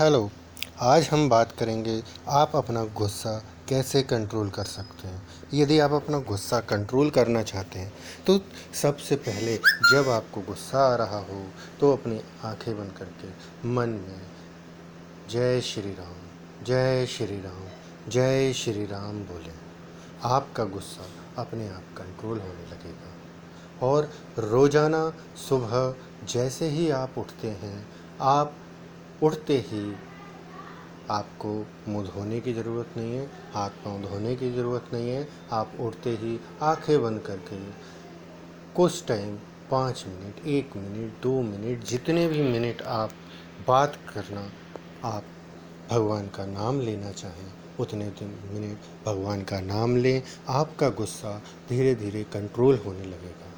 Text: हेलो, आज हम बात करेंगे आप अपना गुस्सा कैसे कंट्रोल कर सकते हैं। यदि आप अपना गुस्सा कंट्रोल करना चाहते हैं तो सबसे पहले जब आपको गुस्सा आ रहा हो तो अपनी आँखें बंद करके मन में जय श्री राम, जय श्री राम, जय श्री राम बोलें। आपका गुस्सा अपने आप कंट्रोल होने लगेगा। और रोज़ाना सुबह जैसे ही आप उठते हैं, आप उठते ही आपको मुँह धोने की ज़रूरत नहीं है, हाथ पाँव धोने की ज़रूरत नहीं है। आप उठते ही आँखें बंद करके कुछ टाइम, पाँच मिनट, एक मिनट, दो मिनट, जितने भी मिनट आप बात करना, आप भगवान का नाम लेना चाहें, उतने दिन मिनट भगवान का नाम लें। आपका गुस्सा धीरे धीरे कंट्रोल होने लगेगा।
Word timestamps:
हेलो, 0.00 0.30
आज 0.80 1.08
हम 1.08 1.28
बात 1.28 1.50
करेंगे 1.52 2.02
आप 2.28 2.52
अपना 2.56 2.82
गुस्सा 2.98 3.32
कैसे 3.68 4.02
कंट्रोल 4.02 4.50
कर 4.50 4.64
सकते 4.64 5.08
हैं। 5.08 5.22
यदि 5.54 5.78
आप 5.78 5.92
अपना 5.92 6.18
गुस्सा 6.28 6.60
कंट्रोल 6.70 7.10
करना 7.10 7.42
चाहते 7.42 7.78
हैं 7.78 7.92
तो 8.26 8.38
सबसे 8.74 9.16
पहले 9.18 9.56
जब 9.90 10.08
आपको 10.08 10.40
गुस्सा 10.40 10.84
आ 10.84 10.94
रहा 10.96 11.18
हो 11.22 11.42
तो 11.80 11.92
अपनी 11.92 12.20
आँखें 12.44 12.76
बंद 12.78 12.92
करके 12.98 13.68
मन 13.68 13.88
में 13.98 14.22
जय 15.30 15.60
श्री 15.60 15.90
राम, 15.90 16.16
जय 16.64 17.06
श्री 17.06 17.36
राम, 17.36 17.60
जय 18.10 18.52
श्री 18.52 18.86
राम 18.86 19.20
बोलें। 19.24 19.54
आपका 20.30 20.64
गुस्सा 20.70 21.06
अपने 21.42 21.68
आप 21.68 21.92
कंट्रोल 21.98 22.38
होने 22.38 22.64
लगेगा। 22.72 23.86
और 23.86 24.10
रोज़ाना 24.46 25.08
सुबह 25.48 25.94
जैसे 26.32 26.68
ही 26.68 26.90
आप 26.94 27.18
उठते 27.18 27.48
हैं, 27.62 27.86
आप 28.20 28.54
उठते 29.22 29.56
ही 29.68 29.92
आपको 31.10 31.54
मुँह 31.88 32.06
धोने 32.06 32.40
की 32.40 32.52
ज़रूरत 32.52 32.96
नहीं 32.96 33.14
है, 33.14 33.24
हाथ 33.52 33.70
पाँव 33.84 34.02
धोने 34.02 34.34
की 34.36 34.50
ज़रूरत 34.52 34.90
नहीं 34.92 35.10
है। 35.10 35.28
आप 35.52 35.72
उठते 35.80 36.10
ही 36.10 36.38
आँखें 36.62 37.02
बंद 37.02 37.20
करके 37.20 37.58
कुछ 38.76 39.06
टाइम, 39.06 39.36
पाँच 39.70 40.04
मिनट, 40.08 40.46
एक 40.46 40.76
मिनट, 40.76 41.12
दो 41.22 41.40
मिनट, 41.42 41.84
जितने 41.84 42.26
भी 42.28 42.42
मिनट 42.42 42.82
आप 42.82 43.10
बात 43.68 43.98
करना, 44.14 44.50
आप 45.04 45.24
भगवान 45.90 46.26
का 46.26 46.46
नाम 46.46 46.80
लेना 46.80 47.12
चाहें, 47.12 47.52
उतने 47.80 48.04
दिन 48.18 48.34
मिनट 48.52 49.06
भगवान 49.06 49.42
का 49.42 49.60
नाम 49.60 49.96
लें। 49.96 50.22
आपका 50.48 50.88
गुस्सा 50.88 51.40
धीरे 51.68 51.94
धीरे 51.94 52.22
कंट्रोल 52.24 52.76
होने 52.76 53.04
लगेगा। 53.04 53.49